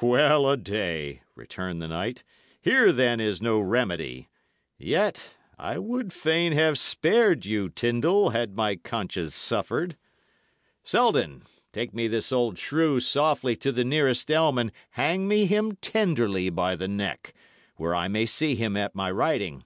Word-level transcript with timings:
"Well 0.00 0.48
a 0.48 0.56
day!" 0.56 1.20
returned 1.34 1.82
the 1.82 1.88
knight. 1.88 2.24
"Here, 2.62 2.90
then, 2.90 3.20
is 3.20 3.42
no 3.42 3.60
remedy. 3.60 4.30
Yet 4.78 5.34
I 5.58 5.76
would 5.76 6.10
fain 6.10 6.52
have 6.52 6.78
spared 6.78 7.44
you, 7.44 7.68
Tyndal, 7.68 8.30
had 8.30 8.56
my 8.56 8.76
conscience 8.76 9.34
suffered. 9.34 9.98
Selden, 10.84 11.42
take 11.70 11.92
me 11.92 12.08
this 12.08 12.32
old 12.32 12.56
shrew 12.56 12.98
softly 12.98 13.56
to 13.56 13.70
the 13.72 13.84
nearest 13.84 14.30
elm, 14.30 14.56
and 14.56 14.72
hang 14.92 15.28
me 15.28 15.44
him 15.44 15.76
tenderly 15.76 16.48
by 16.48 16.76
the 16.76 16.88
neck, 16.88 17.34
where 17.76 17.94
I 17.94 18.08
may 18.08 18.24
see 18.24 18.54
him 18.54 18.78
at 18.78 18.94
my 18.94 19.10
riding. 19.10 19.64